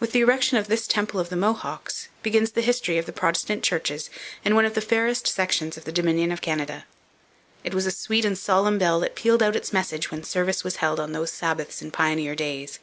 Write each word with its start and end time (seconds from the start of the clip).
With 0.00 0.10
the 0.10 0.22
erection 0.22 0.56
of 0.58 0.66
this 0.66 0.88
temple 0.88 1.20
of 1.20 1.28
the 1.28 1.36
Mohawks 1.36 2.08
begins 2.24 2.50
the 2.50 2.62
history 2.62 2.98
of 2.98 3.06
the 3.06 3.12
Protestant 3.12 3.62
churches 3.62 4.10
in 4.44 4.56
one 4.56 4.64
of 4.64 4.74
the 4.74 4.80
fairest 4.80 5.28
sections 5.28 5.76
of 5.76 5.84
the 5.84 5.92
Dominion 5.92 6.32
of 6.32 6.40
Canada. 6.40 6.84
It 7.62 7.72
was 7.72 7.86
a 7.86 7.92
sweet 7.92 8.24
and 8.24 8.36
solemn 8.36 8.76
bell 8.78 8.98
that 8.98 9.14
pealed 9.14 9.40
out 9.40 9.54
its 9.54 9.72
message 9.72 10.10
when 10.10 10.24
service 10.24 10.64
was 10.64 10.78
held 10.82 10.98
on 10.98 11.12
those 11.12 11.30
Sabbaths 11.30 11.80
in 11.80 11.92
pioneer 11.92 12.34
days. 12.34 12.80